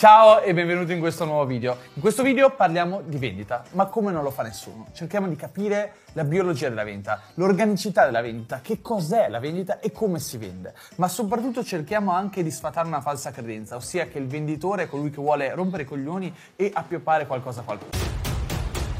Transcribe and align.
Ciao 0.00 0.40
e 0.40 0.54
benvenuti 0.54 0.94
in 0.94 0.98
questo 0.98 1.26
nuovo 1.26 1.44
video. 1.44 1.76
In 1.92 2.00
questo 2.00 2.22
video 2.22 2.48
parliamo 2.48 3.02
di 3.04 3.18
vendita, 3.18 3.64
ma 3.72 3.84
come 3.84 4.10
non 4.10 4.22
lo 4.22 4.30
fa 4.30 4.42
nessuno. 4.42 4.86
Cerchiamo 4.94 5.28
di 5.28 5.36
capire 5.36 5.92
la 6.14 6.24
biologia 6.24 6.70
della 6.70 6.84
vendita, 6.84 7.20
l'organicità 7.34 8.06
della 8.06 8.22
vendita, 8.22 8.60
che 8.62 8.80
cos'è 8.80 9.28
la 9.28 9.40
vendita 9.40 9.78
e 9.78 9.92
come 9.92 10.18
si 10.18 10.38
vende. 10.38 10.72
Ma 10.96 11.06
soprattutto 11.06 11.62
cerchiamo 11.62 12.12
anche 12.12 12.42
di 12.42 12.50
sfatare 12.50 12.88
una 12.88 13.02
falsa 13.02 13.30
credenza, 13.30 13.76
ossia 13.76 14.06
che 14.06 14.16
il 14.16 14.26
venditore 14.26 14.84
è 14.84 14.88
colui 14.88 15.10
che 15.10 15.20
vuole 15.20 15.52
rompere 15.54 15.82
i 15.82 15.86
coglioni 15.86 16.34
e 16.56 16.70
appioppare 16.72 17.26
qualcosa 17.26 17.60
a 17.60 17.64
qualcuno. 17.64 18.19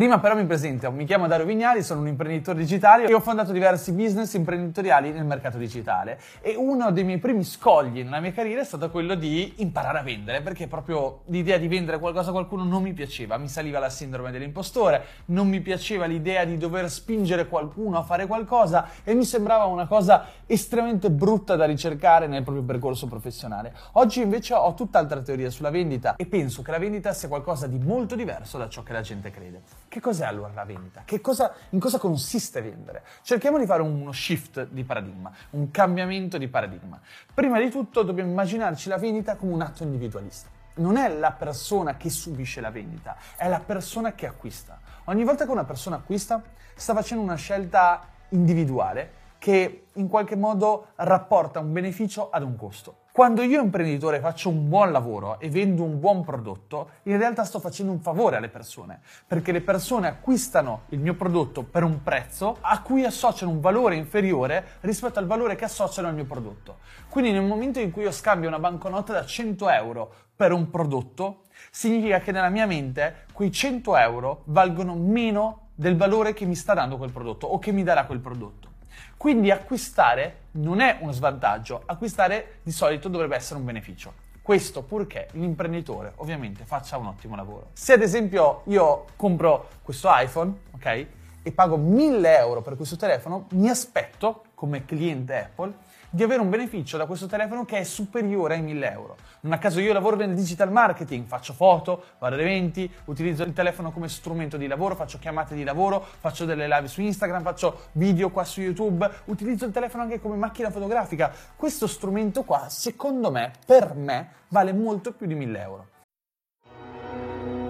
Prima 0.00 0.18
però 0.18 0.34
mi 0.34 0.46
presento, 0.46 0.90
mi 0.90 1.04
chiamo 1.04 1.26
Dario 1.26 1.44
Vignali, 1.44 1.82
sono 1.82 2.00
un 2.00 2.08
imprenditore 2.08 2.60
digitale 2.60 3.04
e 3.04 3.12
ho 3.12 3.20
fondato 3.20 3.52
diversi 3.52 3.92
business 3.92 4.32
imprenditoriali 4.32 5.12
nel 5.12 5.26
mercato 5.26 5.58
digitale 5.58 6.18
e 6.40 6.56
uno 6.56 6.90
dei 6.90 7.04
miei 7.04 7.18
primi 7.18 7.44
scogli 7.44 8.02
nella 8.02 8.20
mia 8.20 8.32
carriera 8.32 8.62
è 8.62 8.64
stato 8.64 8.88
quello 8.88 9.14
di 9.14 9.56
imparare 9.56 9.98
a 9.98 10.02
vendere 10.02 10.40
perché 10.40 10.68
proprio 10.68 11.20
l'idea 11.26 11.58
di 11.58 11.68
vendere 11.68 11.98
qualcosa 11.98 12.30
a 12.30 12.32
qualcuno 12.32 12.64
non 12.64 12.80
mi 12.80 12.94
piaceva, 12.94 13.36
mi 13.36 13.48
saliva 13.48 13.78
la 13.78 13.90
sindrome 13.90 14.30
dell'impostore, 14.30 15.04
non 15.26 15.48
mi 15.48 15.60
piaceva 15.60 16.06
l'idea 16.06 16.46
di 16.46 16.56
dover 16.56 16.88
spingere 16.88 17.46
qualcuno 17.46 17.98
a 17.98 18.02
fare 18.02 18.26
qualcosa 18.26 18.88
e 19.04 19.12
mi 19.12 19.26
sembrava 19.26 19.64
una 19.64 19.86
cosa 19.86 20.28
estremamente 20.46 21.10
brutta 21.10 21.56
da 21.56 21.66
ricercare 21.66 22.26
nel 22.26 22.42
proprio 22.42 22.64
percorso 22.64 23.06
professionale. 23.06 23.74
Oggi 23.92 24.22
invece 24.22 24.54
ho 24.54 24.72
tutt'altra 24.72 25.20
teoria 25.20 25.50
sulla 25.50 25.68
vendita 25.68 26.16
e 26.16 26.24
penso 26.24 26.62
che 26.62 26.70
la 26.70 26.78
vendita 26.78 27.12
sia 27.12 27.28
qualcosa 27.28 27.66
di 27.66 27.78
molto 27.78 28.16
diverso 28.16 28.56
da 28.56 28.66
ciò 28.66 28.82
che 28.82 28.94
la 28.94 29.02
gente 29.02 29.30
crede. 29.30 29.88
Che 29.90 29.98
cos'è 29.98 30.24
allora 30.24 30.52
la 30.54 30.64
vendita? 30.64 31.02
Cosa, 31.20 31.52
in 31.70 31.80
cosa 31.80 31.98
consiste 31.98 32.62
vendere? 32.62 33.02
Cerchiamo 33.22 33.58
di 33.58 33.66
fare 33.66 33.82
uno 33.82 34.12
shift 34.12 34.68
di 34.68 34.84
paradigma, 34.84 35.32
un 35.50 35.72
cambiamento 35.72 36.38
di 36.38 36.46
paradigma. 36.46 37.00
Prima 37.34 37.58
di 37.58 37.70
tutto 37.70 38.04
dobbiamo 38.04 38.30
immaginarci 38.30 38.88
la 38.88 38.98
vendita 38.98 39.34
come 39.34 39.52
un 39.52 39.62
atto 39.62 39.82
individualista. 39.82 40.48
Non 40.74 40.96
è 40.96 41.08
la 41.08 41.32
persona 41.32 41.96
che 41.96 42.08
subisce 42.08 42.60
la 42.60 42.70
vendita, 42.70 43.16
è 43.34 43.48
la 43.48 43.58
persona 43.58 44.12
che 44.12 44.28
acquista. 44.28 44.78
Ogni 45.06 45.24
volta 45.24 45.44
che 45.44 45.50
una 45.50 45.64
persona 45.64 45.96
acquista, 45.96 46.40
sta 46.76 46.94
facendo 46.94 47.24
una 47.24 47.34
scelta 47.34 48.00
individuale 48.28 49.18
che 49.38 49.86
in 49.94 50.06
qualche 50.06 50.36
modo 50.36 50.90
rapporta 50.94 51.58
un 51.58 51.72
beneficio 51.72 52.30
ad 52.30 52.44
un 52.44 52.54
costo. 52.54 52.98
Quando 53.20 53.42
io 53.42 53.62
imprenditore 53.62 54.18
faccio 54.18 54.48
un 54.48 54.70
buon 54.70 54.92
lavoro 54.92 55.38
e 55.40 55.50
vendo 55.50 55.82
un 55.82 56.00
buon 56.00 56.24
prodotto, 56.24 56.92
in 57.02 57.18
realtà 57.18 57.44
sto 57.44 57.60
facendo 57.60 57.92
un 57.92 58.00
favore 58.00 58.36
alle 58.36 58.48
persone, 58.48 59.02
perché 59.26 59.52
le 59.52 59.60
persone 59.60 60.08
acquistano 60.08 60.84
il 60.88 61.00
mio 61.00 61.12
prodotto 61.12 61.62
per 61.62 61.82
un 61.82 62.02
prezzo 62.02 62.56
a 62.62 62.80
cui 62.80 63.04
associano 63.04 63.50
un 63.50 63.60
valore 63.60 63.96
inferiore 63.96 64.78
rispetto 64.80 65.18
al 65.18 65.26
valore 65.26 65.54
che 65.54 65.66
associano 65.66 66.08
al 66.08 66.14
mio 66.14 66.24
prodotto. 66.24 66.78
Quindi 67.10 67.30
nel 67.30 67.42
momento 67.42 67.78
in 67.78 67.90
cui 67.90 68.04
io 68.04 68.10
scambio 68.10 68.48
una 68.48 68.58
banconota 68.58 69.12
da 69.12 69.26
100 69.26 69.68
euro 69.68 70.14
per 70.34 70.52
un 70.52 70.70
prodotto, 70.70 71.42
significa 71.70 72.20
che 72.20 72.32
nella 72.32 72.48
mia 72.48 72.64
mente 72.64 73.26
quei 73.34 73.52
100 73.52 73.98
euro 73.98 74.44
valgono 74.44 74.94
meno 74.94 75.68
del 75.74 75.94
valore 75.94 76.32
che 76.32 76.46
mi 76.46 76.54
sta 76.54 76.72
dando 76.72 76.96
quel 76.96 77.12
prodotto 77.12 77.46
o 77.46 77.58
che 77.58 77.70
mi 77.70 77.82
darà 77.82 78.06
quel 78.06 78.20
prodotto. 78.20 78.69
Quindi 79.16 79.50
acquistare 79.50 80.38
non 80.52 80.80
è 80.80 80.98
uno 81.00 81.12
svantaggio, 81.12 81.82
acquistare 81.86 82.58
di 82.62 82.72
solito 82.72 83.08
dovrebbe 83.08 83.36
essere 83.36 83.58
un 83.58 83.64
beneficio. 83.64 84.12
Questo 84.42 84.82
purché 84.82 85.28
l'imprenditore 85.32 86.12
ovviamente 86.16 86.64
faccia 86.64 86.96
un 86.96 87.06
ottimo 87.06 87.36
lavoro. 87.36 87.68
Se 87.72 87.92
ad 87.92 88.02
esempio 88.02 88.62
io 88.66 89.04
compro 89.16 89.68
questo 89.82 90.08
iPhone, 90.12 90.52
ok, 90.72 91.06
e 91.42 91.52
pago 91.52 91.76
1000 91.76 92.38
euro 92.38 92.60
per 92.60 92.76
questo 92.76 92.96
telefono, 92.96 93.46
mi 93.52 93.68
aspetto 93.68 94.44
come 94.60 94.84
cliente 94.84 95.38
Apple 95.38 95.72
di 96.10 96.22
avere 96.22 96.42
un 96.42 96.50
beneficio 96.50 96.98
da 96.98 97.06
questo 97.06 97.26
telefono 97.26 97.64
che 97.64 97.78
è 97.78 97.82
superiore 97.82 98.56
ai 98.56 98.62
1000 98.62 98.92
euro. 98.92 99.16
Non 99.40 99.54
a 99.54 99.58
caso 99.58 99.80
io 99.80 99.94
lavoro 99.94 100.16
nel 100.16 100.34
digital 100.34 100.70
marketing, 100.70 101.24
faccio 101.24 101.54
foto, 101.54 102.04
vado 102.18 102.34
ad 102.34 102.42
eventi, 102.42 102.90
utilizzo 103.06 103.42
il 103.42 103.54
telefono 103.54 103.90
come 103.90 104.10
strumento 104.10 104.58
di 104.58 104.66
lavoro, 104.66 104.94
faccio 104.94 105.18
chiamate 105.18 105.54
di 105.54 105.64
lavoro, 105.64 106.04
faccio 106.18 106.44
delle 106.44 106.68
live 106.68 106.88
su 106.88 107.00
Instagram, 107.00 107.42
faccio 107.42 107.86
video 107.92 108.28
qua 108.28 108.44
su 108.44 108.60
YouTube, 108.60 109.08
utilizzo 109.26 109.64
il 109.64 109.72
telefono 109.72 110.02
anche 110.02 110.20
come 110.20 110.36
macchina 110.36 110.70
fotografica. 110.70 111.32
Questo 111.56 111.86
strumento 111.86 112.42
qua, 112.42 112.68
secondo 112.68 113.30
me, 113.30 113.52
per 113.64 113.94
me, 113.94 114.28
vale 114.48 114.74
molto 114.74 115.12
più 115.12 115.26
di 115.26 115.34
1000 115.34 115.58
euro. 115.62 115.86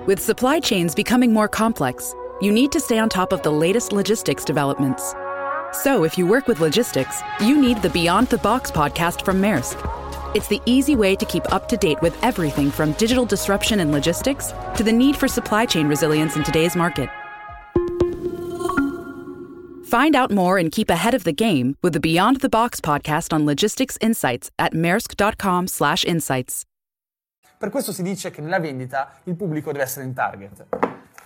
With 0.08 0.18
supply 0.18 0.58
chains 0.58 0.94
becoming 0.94 1.32
more 1.32 1.48
complex, 1.48 2.12
you 2.40 2.52
need 2.52 2.72
to 2.72 2.80
stay 2.80 2.98
on 2.98 3.08
top 3.08 3.32
of 3.32 3.42
the 3.42 3.52
latest 3.52 3.92
logistics 3.92 4.42
developments. 4.42 5.14
So, 5.72 6.02
if 6.02 6.18
you 6.18 6.26
work 6.26 6.48
with 6.48 6.58
logistics, 6.58 7.22
you 7.38 7.56
need 7.56 7.80
the 7.80 7.90
Beyond 7.90 8.26
the 8.26 8.38
Box 8.38 8.72
podcast 8.72 9.24
from 9.24 9.40
Maersk. 9.40 9.78
It's 10.34 10.48
the 10.48 10.60
easy 10.66 10.96
way 10.96 11.14
to 11.14 11.24
keep 11.24 11.44
up 11.52 11.68
to 11.68 11.76
date 11.76 12.02
with 12.02 12.12
everything 12.24 12.72
from 12.72 12.90
digital 12.94 13.24
disruption 13.24 13.78
in 13.78 13.92
logistics 13.92 14.52
to 14.74 14.82
the 14.82 14.90
need 14.90 15.16
for 15.16 15.28
supply 15.28 15.66
chain 15.66 15.86
resilience 15.86 16.34
in 16.34 16.42
today's 16.42 16.74
market. 16.74 17.08
Find 19.84 20.16
out 20.16 20.32
more 20.32 20.58
and 20.58 20.72
keep 20.72 20.90
ahead 20.90 21.14
of 21.14 21.22
the 21.22 21.32
game 21.32 21.76
with 21.82 21.92
the 21.92 22.00
Beyond 22.00 22.40
the 22.40 22.48
Box 22.48 22.80
podcast 22.80 23.32
on 23.32 23.46
logistics 23.46 23.96
insights 24.00 24.50
at 24.58 24.72
maersk.com/insights. 24.72 26.64
Per 27.58 27.70
questo 27.70 27.92
si 27.92 28.02
dice 28.02 28.32
che 28.32 28.40
nella 28.40 28.58
vendita 28.58 29.20
il 29.24 29.36
pubblico 29.36 29.70
deve 29.70 29.84
essere 29.84 30.04
in 30.04 30.14
target. 30.14 30.66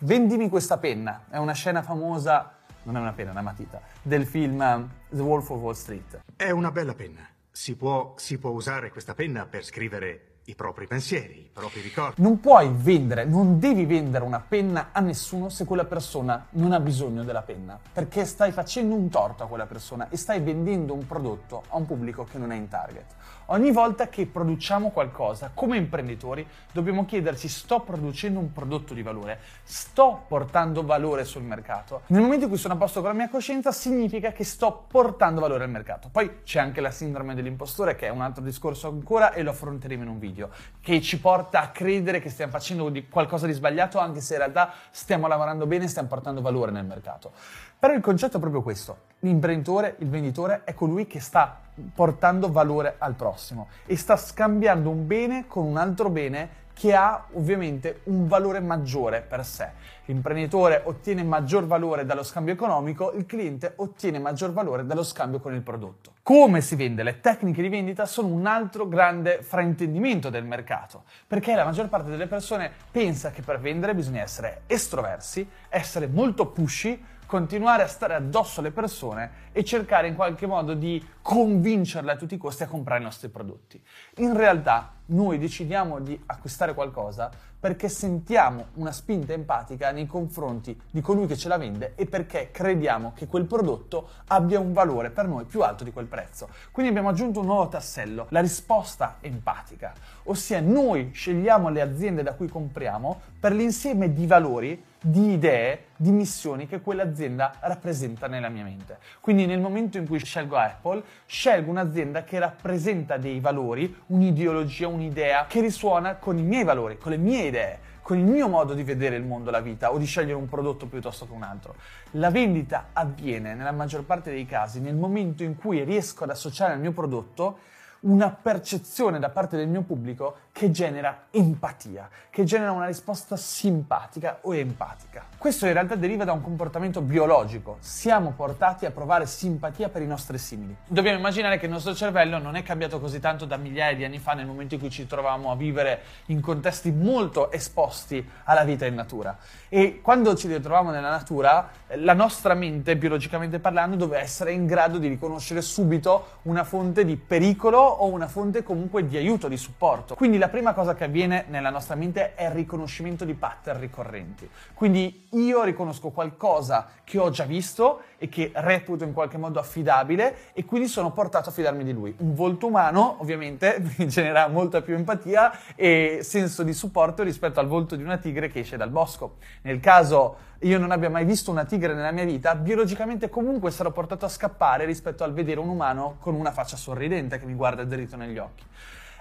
Vendimi 0.00 0.50
questa 0.50 0.76
penna, 0.76 1.24
è 1.30 1.38
una 1.38 1.54
scena 1.54 1.80
famosa 1.80 2.52
non 2.84 2.96
è 2.96 3.00
una 3.00 3.12
penna, 3.12 3.30
è 3.30 3.32
una 3.32 3.42
matita, 3.42 3.80
del 4.02 4.26
film 4.26 4.60
um, 4.60 4.90
The 5.10 5.22
Wolf 5.22 5.50
of 5.50 5.60
Wall 5.60 5.74
Street. 5.74 6.22
È 6.36 6.50
una 6.50 6.70
bella 6.70 6.94
penna. 6.94 7.28
Si 7.50 7.76
può, 7.76 8.14
si 8.16 8.38
può 8.38 8.50
usare 8.50 8.90
questa 8.90 9.14
penna 9.14 9.46
per 9.46 9.64
scrivere 9.64 10.33
i 10.46 10.54
propri 10.54 10.86
pensieri, 10.86 11.38
i 11.38 11.50
propri 11.52 11.80
ricordi. 11.80 12.20
Non 12.20 12.40
puoi 12.40 12.70
vendere, 12.72 13.24
non 13.24 13.58
devi 13.58 13.86
vendere 13.86 14.24
una 14.24 14.40
penna 14.46 14.88
a 14.92 15.00
nessuno 15.00 15.48
se 15.48 15.64
quella 15.64 15.84
persona 15.84 16.46
non 16.50 16.72
ha 16.72 16.80
bisogno 16.80 17.22
della 17.22 17.42
penna, 17.42 17.78
perché 17.92 18.24
stai 18.24 18.52
facendo 18.52 18.94
un 18.94 19.08
torto 19.08 19.42
a 19.42 19.46
quella 19.46 19.66
persona 19.66 20.08
e 20.10 20.16
stai 20.16 20.40
vendendo 20.40 20.92
un 20.92 21.06
prodotto 21.06 21.62
a 21.68 21.76
un 21.76 21.86
pubblico 21.86 22.24
che 22.24 22.38
non 22.38 22.52
è 22.52 22.56
in 22.56 22.68
target. 22.68 23.06
Ogni 23.48 23.72
volta 23.72 24.08
che 24.08 24.24
produciamo 24.24 24.88
qualcosa, 24.88 25.50
come 25.52 25.76
imprenditori, 25.76 26.46
dobbiamo 26.72 27.04
chiederci 27.04 27.46
sto 27.46 27.80
producendo 27.80 28.38
un 28.38 28.52
prodotto 28.54 28.94
di 28.94 29.02
valore, 29.02 29.38
sto 29.62 30.24
portando 30.26 30.82
valore 30.82 31.24
sul 31.26 31.42
mercato. 31.42 32.02
Nel 32.06 32.22
momento 32.22 32.44
in 32.44 32.50
cui 32.50 32.58
sono 32.58 32.72
a 32.72 32.76
posto 32.78 33.00
con 33.00 33.10
la 33.10 33.14
mia 33.14 33.28
coscienza 33.28 33.70
significa 33.70 34.32
che 34.32 34.44
sto 34.44 34.86
portando 34.88 35.42
valore 35.42 35.64
al 35.64 35.70
mercato. 35.70 36.08
Poi 36.10 36.42
c'è 36.42 36.58
anche 36.58 36.80
la 36.80 36.90
sindrome 36.90 37.34
dell'impostore 37.34 37.96
che 37.96 38.06
è 38.06 38.10
un 38.10 38.22
altro 38.22 38.42
discorso 38.42 38.88
ancora 38.88 39.34
e 39.34 39.42
lo 39.42 39.50
affronteremo 39.50 40.02
in 40.02 40.08
un 40.08 40.18
video, 40.18 40.33
che 40.80 41.00
ci 41.00 41.20
porta 41.20 41.60
a 41.60 41.68
credere 41.68 42.20
che 42.20 42.30
stiamo 42.30 42.52
facendo 42.52 42.92
qualcosa 43.10 43.46
di 43.46 43.52
sbagliato 43.52 43.98
anche 43.98 44.20
se 44.20 44.34
in 44.34 44.40
realtà 44.40 44.72
stiamo 44.90 45.26
lavorando 45.26 45.66
bene 45.66 45.84
e 45.84 45.88
stiamo 45.88 46.08
portando 46.08 46.40
valore 46.40 46.70
nel 46.70 46.84
mercato. 46.84 47.32
Però 47.78 47.92
il 47.92 48.00
concetto 48.00 48.38
è 48.38 48.40
proprio 48.40 48.62
questo. 48.62 48.96
L'imprenditore, 49.20 49.96
il 49.98 50.08
venditore 50.08 50.62
è 50.64 50.74
colui 50.74 51.06
che 51.06 51.20
sta 51.20 51.60
portando 51.94 52.50
valore 52.50 52.94
al 52.98 53.14
prossimo 53.14 53.68
e 53.86 53.96
sta 53.96 54.16
scambiando 54.16 54.90
un 54.90 55.06
bene 55.06 55.46
con 55.46 55.64
un 55.64 55.76
altro 55.76 56.08
bene 56.08 56.62
che 56.74 56.94
ha 56.94 57.28
ovviamente 57.32 58.00
un 58.04 58.26
valore 58.26 58.60
maggiore 58.60 59.22
per 59.22 59.44
sé. 59.44 59.70
L'imprenditore 60.06 60.82
ottiene 60.84 61.22
maggior 61.22 61.66
valore 61.66 62.04
dallo 62.04 62.22
scambio 62.22 62.52
economico, 62.52 63.12
il 63.12 63.24
cliente 63.24 63.72
ottiene 63.76 64.18
maggior 64.18 64.52
valore 64.52 64.84
dallo 64.84 65.02
scambio 65.02 65.40
con 65.40 65.54
il 65.54 65.62
prodotto. 65.62 66.12
Come 66.22 66.60
si 66.60 66.76
vende? 66.76 67.02
Le 67.02 67.20
tecniche 67.20 67.62
di 67.62 67.68
vendita 67.68 68.04
sono 68.04 68.28
un 68.28 68.46
altro 68.46 68.86
grande 68.86 69.42
fraintendimento 69.42 70.28
del 70.28 70.44
mercato, 70.44 71.04
perché 71.26 71.54
la 71.54 71.64
maggior 71.64 71.88
parte 71.88 72.10
delle 72.10 72.26
persone 72.26 72.70
pensa 72.90 73.30
che 73.30 73.40
per 73.40 73.60
vendere 73.60 73.94
bisogna 73.94 74.20
essere 74.20 74.62
estroversi, 74.66 75.48
essere 75.70 76.06
molto 76.06 76.48
pushy, 76.48 77.02
continuare 77.26 77.82
a 77.82 77.86
stare 77.86 78.14
addosso 78.14 78.60
alle 78.60 78.70
persone 78.70 79.30
e 79.52 79.64
cercare 79.64 80.08
in 80.08 80.14
qualche 80.14 80.46
modo 80.46 80.74
di 80.74 81.04
convincerle 81.22 82.12
a 82.12 82.16
tutti 82.16 82.34
i 82.34 82.38
costi 82.38 82.62
a 82.62 82.68
comprare 82.68 83.00
i 83.00 83.04
nostri 83.04 83.28
prodotti. 83.28 83.82
In 84.16 84.36
realtà 84.36 84.92
noi 85.06 85.38
decidiamo 85.38 86.00
di 86.00 86.20
acquistare 86.26 86.74
qualcosa 86.74 87.30
perché 87.64 87.88
sentiamo 87.88 88.66
una 88.74 88.92
spinta 88.92 89.32
empatica 89.32 89.90
nei 89.90 90.06
confronti 90.06 90.78
di 90.90 91.00
colui 91.00 91.26
che 91.26 91.34
ce 91.34 91.48
la 91.48 91.56
vende 91.56 91.94
e 91.94 92.04
perché 92.04 92.50
crediamo 92.50 93.14
che 93.16 93.26
quel 93.26 93.46
prodotto 93.46 94.10
abbia 94.26 94.60
un 94.60 94.74
valore 94.74 95.08
per 95.08 95.26
noi 95.26 95.46
più 95.46 95.62
alto 95.62 95.82
di 95.82 95.90
quel 95.90 96.04
prezzo. 96.04 96.50
Quindi 96.70 96.90
abbiamo 96.90 97.08
aggiunto 97.08 97.40
un 97.40 97.46
nuovo 97.46 97.68
tassello, 97.68 98.26
la 98.28 98.40
risposta 98.40 99.16
empatica, 99.20 99.94
ossia 100.24 100.60
noi 100.60 101.08
scegliamo 101.14 101.70
le 101.70 101.80
aziende 101.80 102.22
da 102.22 102.34
cui 102.34 102.48
compriamo 102.48 103.18
per 103.40 103.54
l'insieme 103.54 104.12
di 104.12 104.26
valori 104.26 104.82
di 105.06 105.32
idee, 105.32 105.88
di 105.96 106.10
missioni 106.10 106.66
che 106.66 106.80
quell'azienda 106.80 107.56
rappresenta 107.60 108.26
nella 108.26 108.48
mia 108.48 108.64
mente. 108.64 108.96
Quindi 109.20 109.44
nel 109.44 109.60
momento 109.60 109.98
in 109.98 110.06
cui 110.06 110.18
scelgo 110.18 110.56
Apple, 110.56 111.02
scelgo 111.26 111.70
un'azienda 111.70 112.24
che 112.24 112.38
rappresenta 112.38 113.18
dei 113.18 113.38
valori, 113.38 113.94
un'ideologia, 114.06 114.88
un'idea 114.88 115.44
che 115.46 115.60
risuona 115.60 116.14
con 116.14 116.38
i 116.38 116.42
miei 116.42 116.64
valori, 116.64 116.96
con 116.96 117.10
le 117.10 117.18
mie 117.18 117.48
idee. 117.48 117.53
Con 118.02 118.18
il 118.18 118.24
mio 118.24 118.48
modo 118.48 118.74
di 118.74 118.82
vedere 118.82 119.16
il 119.16 119.24
mondo, 119.24 119.50
la 119.50 119.60
vita 119.60 119.90
o 119.90 119.98
di 119.98 120.04
scegliere 120.04 120.34
un 120.34 120.46
prodotto 120.46 120.86
piuttosto 120.86 121.26
che 121.26 121.32
un 121.32 121.42
altro. 121.42 121.74
La 122.12 122.30
vendita 122.30 122.90
avviene 122.92 123.54
nella 123.54 123.72
maggior 123.72 124.04
parte 124.04 124.30
dei 124.30 124.44
casi 124.44 124.80
nel 124.80 124.94
momento 124.94 125.42
in 125.42 125.56
cui 125.56 125.82
riesco 125.84 126.24
ad 126.24 126.30
associare 126.30 126.74
al 126.74 126.80
mio 126.80 126.92
prodotto 126.92 127.58
una 128.04 128.30
percezione 128.30 129.18
da 129.18 129.30
parte 129.30 129.56
del 129.56 129.68
mio 129.68 129.82
pubblico 129.82 130.36
che 130.52 130.70
genera 130.70 131.26
empatia, 131.30 132.08
che 132.30 132.44
genera 132.44 132.70
una 132.70 132.86
risposta 132.86 133.36
simpatica 133.36 134.38
o 134.42 134.54
empatica. 134.54 135.24
Questo 135.38 135.66
in 135.66 135.72
realtà 135.72 135.94
deriva 135.94 136.24
da 136.24 136.32
un 136.32 136.42
comportamento 136.42 137.00
biologico. 137.00 137.78
Siamo 137.80 138.32
portati 138.36 138.86
a 138.86 138.90
provare 138.90 139.26
simpatia 139.26 139.88
per 139.88 140.02
i 140.02 140.06
nostri 140.06 140.38
simili. 140.38 140.76
Dobbiamo 140.86 141.18
immaginare 141.18 141.58
che 141.58 141.66
il 141.66 141.72
nostro 141.72 141.94
cervello 141.94 142.38
non 142.38 142.56
è 142.56 142.62
cambiato 142.62 143.00
così 143.00 143.20
tanto 143.20 143.46
da 143.46 143.56
migliaia 143.56 143.96
di 143.96 144.04
anni 144.04 144.18
fa 144.18 144.34
nel 144.34 144.46
momento 144.46 144.74
in 144.74 144.80
cui 144.80 144.90
ci 144.90 145.06
trovavamo 145.06 145.50
a 145.50 145.56
vivere 145.56 146.02
in 146.26 146.40
contesti 146.40 146.92
molto 146.92 147.50
esposti 147.50 148.26
alla 148.44 148.64
vita 148.64 148.86
in 148.86 148.94
natura. 148.94 149.36
E 149.68 150.00
quando 150.02 150.36
ci 150.36 150.46
ritroviamo 150.46 150.90
nella 150.90 151.10
natura, 151.10 151.68
la 151.96 152.14
nostra 152.14 152.54
mente, 152.54 152.96
biologicamente 152.96 153.58
parlando, 153.58 153.96
deve 153.96 154.18
essere 154.18 154.52
in 154.52 154.66
grado 154.66 154.98
di 154.98 155.08
riconoscere 155.08 155.62
subito 155.62 156.38
una 156.42 156.64
fonte 156.64 157.04
di 157.04 157.16
pericolo 157.16 157.93
o 158.02 158.06
una 158.06 158.28
fonte 158.28 158.62
comunque 158.62 159.06
di 159.06 159.16
aiuto, 159.16 159.48
di 159.48 159.56
supporto. 159.56 160.14
Quindi 160.14 160.38
la 160.38 160.48
prima 160.48 160.72
cosa 160.72 160.94
che 160.94 161.04
avviene 161.04 161.44
nella 161.48 161.70
nostra 161.70 161.94
mente 161.94 162.34
è 162.34 162.44
il 162.44 162.50
riconoscimento 162.50 163.24
di 163.24 163.34
pattern 163.34 163.80
ricorrenti. 163.80 164.48
Quindi 164.74 165.28
io 165.30 165.62
riconosco 165.62 166.10
qualcosa 166.10 166.88
che 167.04 167.18
ho 167.18 167.30
già 167.30 167.44
visto 167.44 168.02
e 168.18 168.28
che 168.28 168.50
reputo 168.54 169.04
in 169.04 169.12
qualche 169.12 169.36
modo 169.36 169.58
affidabile 169.58 170.52
e 170.52 170.64
quindi 170.64 170.88
sono 170.88 171.12
portato 171.12 171.50
a 171.50 171.52
fidarmi 171.52 171.84
di 171.84 171.92
lui. 171.92 172.14
Un 172.18 172.34
volto 172.34 172.66
umano 172.66 173.16
ovviamente 173.18 173.82
mi 173.98 174.08
genera 174.08 174.48
molta 174.48 174.80
più 174.80 174.94
empatia 174.94 175.52
e 175.74 176.20
senso 176.22 176.62
di 176.62 176.72
supporto 176.72 177.22
rispetto 177.22 177.60
al 177.60 177.66
volto 177.66 177.96
di 177.96 178.02
una 178.02 178.16
tigre 178.16 178.48
che 178.48 178.60
esce 178.60 178.76
dal 178.76 178.90
bosco. 178.90 179.36
Nel 179.62 179.80
caso 179.80 180.52
io 180.60 180.78
non 180.78 180.90
abbia 180.90 181.10
mai 181.10 181.24
visto 181.24 181.50
una 181.50 181.64
tigre 181.64 181.94
nella 181.94 182.10
mia 182.10 182.24
vita, 182.24 182.54
biologicamente 182.54 183.28
comunque 183.28 183.70
sarò 183.70 183.90
portato 183.90 184.24
a 184.24 184.28
scappare 184.28 184.84
rispetto 184.84 185.24
al 185.24 185.32
vedere 185.32 185.60
un 185.60 185.68
umano 185.68 186.16
con 186.20 186.34
una 186.34 186.52
faccia 186.52 186.76
sorridente 186.76 187.38
che 187.38 187.46
mi 187.46 187.54
guarda 187.54 187.84
dritto 187.84 188.16
negli 188.16 188.38
occhi. 188.38 188.64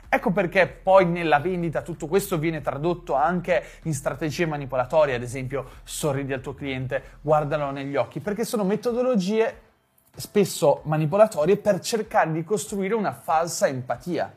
Ecco 0.07 0.31
perché 0.31 0.67
poi 0.67 1.05
nella 1.07 1.39
vendita 1.39 1.81
tutto 1.81 2.05
questo 2.05 2.37
viene 2.37 2.61
tradotto 2.61 3.15
anche 3.15 3.63
in 3.83 3.95
strategie 3.95 4.45
manipolatorie, 4.45 5.15
ad 5.15 5.23
esempio 5.23 5.65
sorridi 5.83 6.33
al 6.33 6.41
tuo 6.41 6.53
cliente, 6.53 7.03
guardalo 7.21 7.71
negli 7.71 7.95
occhi, 7.95 8.19
perché 8.19 8.45
sono 8.45 8.63
metodologie 8.63 9.61
spesso 10.15 10.81
manipolatorie 10.83 11.57
per 11.57 11.79
cercare 11.79 12.31
di 12.31 12.43
costruire 12.43 12.93
una 12.93 13.11
falsa 13.11 13.67
empatia. 13.67 14.31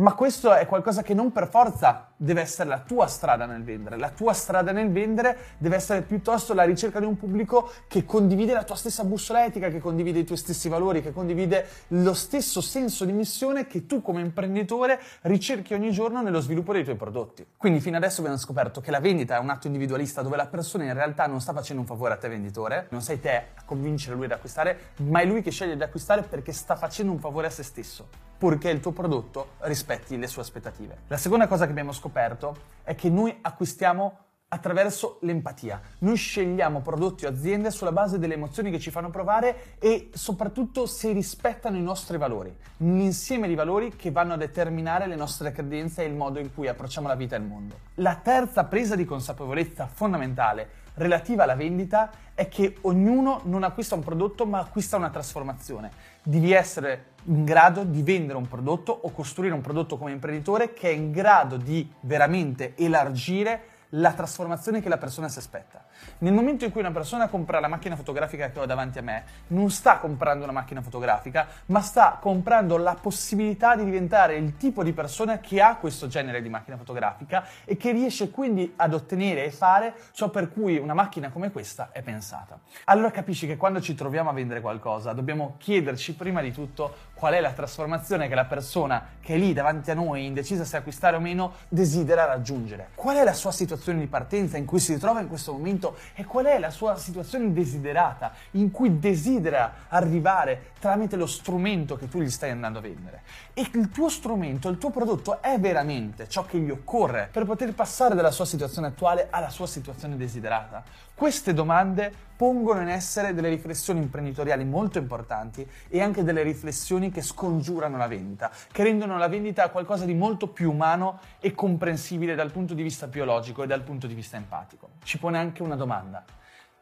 Ma 0.00 0.14
questo 0.14 0.54
è 0.54 0.64
qualcosa 0.66 1.02
che 1.02 1.12
non 1.12 1.32
per 1.32 1.48
forza 1.48 2.12
deve 2.16 2.40
essere 2.40 2.68
la 2.68 2.78
tua 2.78 3.08
strada 3.08 3.46
nel 3.46 3.64
vendere. 3.64 3.96
La 3.96 4.10
tua 4.10 4.32
strada 4.32 4.70
nel 4.70 4.92
vendere 4.92 5.36
deve 5.58 5.74
essere 5.74 6.02
piuttosto 6.02 6.54
la 6.54 6.62
ricerca 6.62 7.00
di 7.00 7.06
un 7.06 7.16
pubblico 7.16 7.68
che 7.88 8.04
condivide 8.04 8.52
la 8.52 8.62
tua 8.62 8.76
stessa 8.76 9.02
bussola 9.02 9.44
etica, 9.44 9.70
che 9.70 9.80
condivide 9.80 10.20
i 10.20 10.24
tuoi 10.24 10.38
stessi 10.38 10.68
valori, 10.68 11.02
che 11.02 11.10
condivide 11.10 11.66
lo 11.88 12.14
stesso 12.14 12.60
senso 12.60 13.04
di 13.04 13.10
missione 13.10 13.66
che 13.66 13.86
tu 13.86 14.00
come 14.00 14.20
imprenditore 14.20 15.00
ricerchi 15.22 15.74
ogni 15.74 15.90
giorno 15.90 16.22
nello 16.22 16.38
sviluppo 16.38 16.72
dei 16.72 16.84
tuoi 16.84 16.94
prodotti. 16.94 17.44
Quindi 17.56 17.80
fino 17.80 17.96
adesso 17.96 18.20
abbiamo 18.20 18.38
scoperto 18.38 18.80
che 18.80 18.92
la 18.92 19.00
vendita 19.00 19.34
è 19.34 19.40
un 19.40 19.50
atto 19.50 19.66
individualista 19.66 20.22
dove 20.22 20.36
la 20.36 20.46
persona 20.46 20.84
in 20.84 20.94
realtà 20.94 21.26
non 21.26 21.40
sta 21.40 21.52
facendo 21.52 21.82
un 21.82 21.88
favore 21.88 22.14
a 22.14 22.18
te 22.18 22.28
venditore, 22.28 22.86
non 22.90 23.02
sei 23.02 23.18
te 23.18 23.34
a 23.52 23.62
convincere 23.64 24.14
lui 24.14 24.26
ad 24.26 24.30
acquistare, 24.30 24.92
ma 24.98 25.22
è 25.22 25.24
lui 25.24 25.42
che 25.42 25.50
sceglie 25.50 25.76
di 25.76 25.82
acquistare 25.82 26.22
perché 26.22 26.52
sta 26.52 26.76
facendo 26.76 27.10
un 27.10 27.18
favore 27.18 27.48
a 27.48 27.50
se 27.50 27.64
stesso 27.64 28.27
purché 28.38 28.70
il 28.70 28.80
tuo 28.80 28.92
prodotto 28.92 29.54
rispetti 29.58 30.16
le 30.16 30.28
sue 30.28 30.42
aspettative. 30.42 30.98
La 31.08 31.16
seconda 31.16 31.48
cosa 31.48 31.64
che 31.64 31.72
abbiamo 31.72 31.92
scoperto 31.92 32.56
è 32.84 32.94
che 32.94 33.10
noi 33.10 33.36
acquistiamo 33.42 34.26
attraverso 34.50 35.18
l'empatia. 35.22 35.80
Noi 35.98 36.16
scegliamo 36.16 36.80
prodotti 36.80 37.26
o 37.26 37.28
aziende 37.28 37.70
sulla 37.70 37.92
base 37.92 38.18
delle 38.18 38.34
emozioni 38.34 38.70
che 38.70 38.78
ci 38.78 38.90
fanno 38.90 39.10
provare 39.10 39.76
e 39.78 40.08
soprattutto 40.14 40.86
se 40.86 41.12
rispettano 41.12 41.76
i 41.76 41.82
nostri 41.82 42.16
valori, 42.16 42.54
l'insieme 42.78 43.46
di 43.46 43.54
valori 43.54 43.94
che 43.94 44.10
vanno 44.10 44.34
a 44.34 44.38
determinare 44.38 45.06
le 45.06 45.16
nostre 45.16 45.52
credenze 45.52 46.02
e 46.02 46.06
il 46.06 46.14
modo 46.14 46.38
in 46.38 46.54
cui 46.54 46.66
approcciamo 46.66 47.08
la 47.08 47.14
vita 47.14 47.36
e 47.36 47.40
il 47.40 47.44
mondo. 47.44 47.78
La 47.96 48.14
terza 48.16 48.64
presa 48.64 48.96
di 48.96 49.04
consapevolezza 49.04 49.86
fondamentale 49.86 50.86
relativa 50.98 51.44
alla 51.44 51.54
vendita 51.54 52.10
è 52.34 52.48
che 52.48 52.76
ognuno 52.82 53.40
non 53.44 53.62
acquista 53.62 53.94
un 53.94 54.02
prodotto 54.02 54.46
ma 54.46 54.58
acquista 54.58 54.96
una 54.96 55.10
trasformazione. 55.10 55.90
Devi 56.22 56.52
essere 56.52 57.12
in 57.24 57.44
grado 57.44 57.84
di 57.84 58.02
vendere 58.02 58.38
un 58.38 58.46
prodotto 58.46 58.92
o 58.92 59.10
costruire 59.10 59.54
un 59.54 59.60
prodotto 59.60 59.96
come 59.96 60.12
imprenditore 60.12 60.72
che 60.72 60.90
è 60.90 60.92
in 60.92 61.10
grado 61.10 61.56
di 61.56 61.90
veramente 62.00 62.74
elargire 62.76 63.76
la 63.90 64.12
trasformazione 64.12 64.82
che 64.82 64.88
la 64.88 64.98
persona 64.98 65.28
si 65.28 65.38
aspetta. 65.38 65.84
Nel 66.18 66.32
momento 66.32 66.64
in 66.64 66.72
cui 66.72 66.80
una 66.80 66.90
persona 66.90 67.28
compra 67.28 67.60
la 67.60 67.68
macchina 67.68 67.96
fotografica 67.96 68.50
che 68.50 68.58
ho 68.58 68.66
davanti 68.66 68.98
a 68.98 69.02
me, 69.02 69.24
non 69.48 69.70
sta 69.70 69.98
comprando 69.98 70.44
una 70.44 70.52
macchina 70.52 70.82
fotografica, 70.82 71.46
ma 71.66 71.80
sta 71.80 72.18
comprando 72.20 72.76
la 72.76 72.96
possibilità 73.00 73.76
di 73.76 73.84
diventare 73.84 74.36
il 74.36 74.56
tipo 74.56 74.82
di 74.82 74.92
persona 74.92 75.38
che 75.38 75.62
ha 75.62 75.76
questo 75.76 76.06
genere 76.06 76.42
di 76.42 76.48
macchina 76.48 76.76
fotografica 76.76 77.44
e 77.64 77.76
che 77.76 77.92
riesce 77.92 78.30
quindi 78.30 78.74
ad 78.76 78.92
ottenere 78.92 79.44
e 79.44 79.50
fare 79.50 79.94
ciò 80.12 80.28
per 80.28 80.50
cui 80.50 80.76
una 80.76 80.94
macchina 80.94 81.30
come 81.30 81.50
questa 81.50 81.90
è 81.92 82.02
pensata. 82.02 82.58
Allora 82.84 83.10
capisci 83.10 83.46
che 83.46 83.56
quando 83.56 83.80
ci 83.80 83.94
troviamo 83.94 84.30
a 84.30 84.32
vendere 84.32 84.60
qualcosa, 84.60 85.12
dobbiamo 85.12 85.54
chiederci 85.58 86.14
prima 86.14 86.42
di 86.42 86.52
tutto 86.52 87.06
qual 87.14 87.34
è 87.34 87.40
la 87.40 87.52
trasformazione 87.52 88.28
che 88.28 88.34
la 88.34 88.44
persona 88.44 89.16
che 89.20 89.34
è 89.34 89.38
lì 89.38 89.52
davanti 89.52 89.90
a 89.90 89.94
noi, 89.94 90.26
indecisa 90.26 90.64
se 90.64 90.76
acquistare 90.76 91.16
o 91.16 91.20
meno, 91.20 91.54
desidera 91.68 92.24
raggiungere. 92.26 92.90
Qual 92.94 93.16
è 93.16 93.24
la 93.24 93.32
sua 93.32 93.50
situazione 93.50 93.76
di 93.86 94.06
partenza 94.06 94.56
in 94.56 94.64
cui 94.64 94.80
si 94.80 94.98
trova 94.98 95.20
in 95.20 95.28
questo 95.28 95.52
momento 95.52 95.96
e 96.14 96.24
qual 96.24 96.46
è 96.46 96.58
la 96.58 96.70
sua 96.70 96.96
situazione 96.96 97.52
desiderata 97.52 98.32
in 98.52 98.70
cui 98.70 98.98
desidera 98.98 99.86
arrivare 99.88 100.72
tramite 100.78 101.16
lo 101.16 101.26
strumento 101.26 101.96
che 101.96 102.08
tu 102.08 102.20
gli 102.20 102.30
stai 102.30 102.50
andando 102.50 102.78
a 102.78 102.82
vendere. 102.82 103.22
E 103.54 103.68
il 103.72 103.90
tuo 103.90 104.08
strumento, 104.08 104.68
il 104.68 104.78
tuo 104.78 104.90
prodotto 104.90 105.40
è 105.40 105.58
veramente 105.58 106.28
ciò 106.28 106.44
che 106.44 106.58
gli 106.58 106.70
occorre 106.70 107.28
per 107.32 107.44
poter 107.44 107.74
passare 107.74 108.14
dalla 108.14 108.30
sua 108.30 108.44
situazione 108.44 108.88
attuale 108.88 109.28
alla 109.30 109.50
sua 109.50 109.66
situazione 109.66 110.16
desiderata. 110.16 110.82
Queste 111.14 111.52
domande 111.52 112.12
pongono 112.38 112.80
in 112.80 112.88
essere 112.88 113.34
delle 113.34 113.48
riflessioni 113.48 114.00
imprenditoriali 114.00 114.64
molto 114.64 114.98
importanti 114.98 115.68
e 115.88 116.00
anche 116.00 116.22
delle 116.22 116.44
riflessioni 116.44 117.10
che 117.10 117.20
scongiurano 117.20 117.96
la 117.96 118.06
vendita, 118.06 118.52
che 118.70 118.84
rendono 118.84 119.18
la 119.18 119.26
vendita 119.26 119.68
qualcosa 119.70 120.04
di 120.04 120.14
molto 120.14 120.46
più 120.46 120.70
umano 120.70 121.18
e 121.40 121.52
comprensibile 121.52 122.36
dal 122.36 122.52
punto 122.52 122.74
di 122.74 122.84
vista 122.84 123.08
biologico 123.08 123.64
dal 123.68 123.82
punto 123.82 124.08
di 124.08 124.14
vista 124.14 124.36
empatico. 124.36 124.90
Ci 125.04 125.18
pone 125.18 125.38
anche 125.38 125.62
una 125.62 125.76
domanda. 125.76 126.24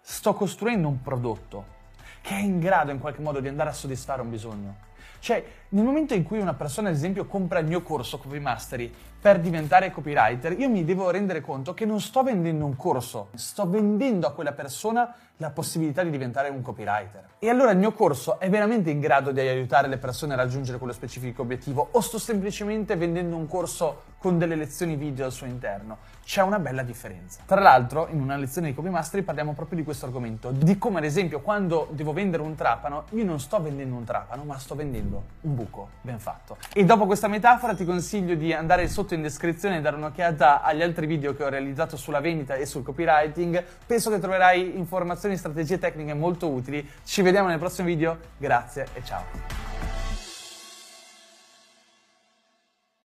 Sto 0.01 0.33
costruendo 0.33 0.89
un 0.89 1.03
prodotto 1.03 1.75
che 2.23 2.35
è 2.35 2.39
in 2.39 2.59
grado 2.59 2.91
in 2.91 2.99
qualche 2.99 3.21
modo 3.21 3.41
di 3.41 3.49
andare 3.49 3.69
a 3.69 3.73
soddisfare 3.73 4.23
un 4.23 4.31
bisogno. 4.31 4.77
Cioè, 5.19 5.45
nel 5.71 5.85
momento 5.85 6.15
in 6.15 6.23
cui 6.23 6.39
una 6.39 6.55
persona, 6.55 6.89
ad 6.89 6.95
esempio, 6.95 7.27
compra 7.27 7.59
il 7.59 7.67
mio 7.67 7.83
corso 7.83 8.19
Copy 8.19 8.39
Mastery 8.39 8.93
per 9.27 9.41
diventare 9.41 9.91
copywriter, 9.91 10.53
io 10.57 10.69
mi 10.69 10.85
devo 10.85 11.11
rendere 11.11 11.41
conto 11.41 11.75
che 11.75 11.85
non 11.85 12.01
sto 12.01 12.23
vendendo 12.23 12.65
un 12.65 12.77
corso, 12.77 13.31
sto 13.35 13.69
vendendo 13.69 14.29
a 14.29 14.33
quella 14.33 14.53
persona 14.53 15.17
la 15.39 15.51
possibilità 15.51 16.03
di 16.03 16.11
diventare 16.11 16.49
un 16.49 16.63
copywriter. 16.63 17.25
E 17.39 17.51
allora 17.51 17.73
il 17.73 17.79
mio 17.79 17.93
corso 17.93 18.39
è 18.39 18.49
veramente 18.49 18.91
in 18.91 19.01
grado 19.01 19.33
di 19.33 19.41
aiutare 19.41 19.89
le 19.89 19.99
persone 19.99 20.33
a 20.33 20.37
raggiungere 20.37 20.79
quello 20.79 20.93
specifico 20.93 21.43
obiettivo 21.43 21.89
o 21.91 22.01
sto 22.01 22.19
semplicemente 22.19 22.97
vendendo 22.97 23.37
un 23.37 23.47
corso 23.47 24.15
con 24.19 24.39
delle 24.39 24.55
lezioni 24.55 24.97
video 24.97 25.27
al 25.27 25.33
suo 25.33 25.47
interno? 25.47 25.99
C'è 26.25 26.43
una 26.43 26.59
bella 26.59 26.83
differenza. 26.83 27.43
Tra 27.47 27.61
l'altro, 27.61 28.09
in 28.11 28.21
una 28.21 28.37
lezione 28.37 28.69
di 28.69 28.75
Copy 28.75 28.89
Mastery 28.89 29.23
parliamo 29.23 29.53
proprio 29.53 29.79
di 29.79 29.85
questo 29.85 30.07
argomento, 30.07 30.51
di 30.51 30.79
come 30.79 30.99
ad 30.99 31.05
esempio 31.05 31.41
quando 31.41 31.89
devo 31.93 32.13
vendere 32.13 32.43
un 32.43 32.55
trapano, 32.55 33.05
io 33.11 33.25
non 33.25 33.39
sto 33.39 33.61
vendendo 33.61 33.95
un 33.95 34.05
trapano, 34.05 34.43
ma 34.43 34.59
sto 34.59 34.75
vendendo 34.75 35.23
un 35.43 35.55
buco 35.55 35.91
ben 36.01 36.19
fatto. 36.19 36.57
E 36.73 36.85
dopo 36.85 37.07
questa 37.07 37.29
metafora 37.29 37.75
ti 37.75 37.85
consiglio 37.85 38.35
di 38.35 38.53
andare 38.53 38.89
sotto 38.89 39.15
in 39.17 39.23
descrizione 39.23 39.79
e 39.79 39.81
dare 39.81 39.97
un'occhiata 39.97 40.63
agli 40.63 40.83
altri 40.83 41.07
video 41.07 41.35
che 41.35 41.43
ho 41.43 41.49
realizzato 41.49 41.97
sulla 41.97 42.21
vendita 42.21 42.55
e 42.55 42.67
sul 42.67 42.85
copywriting. 42.85 43.63
Penso 43.85 44.11
che 44.11 44.21
troverai 44.21 44.77
informazioni 44.77 45.37
strategie 45.37 45.79
tecniche 45.79 46.15
molto 46.15 46.49
utili. 46.49 46.89
Ci 47.05 47.23
vediamo 47.23 47.49
nel 47.49 47.59
prossimo 47.59 47.89
video, 47.89 48.17
grazie 48.39 48.87
e 48.95 49.03
ciao. 49.05 49.96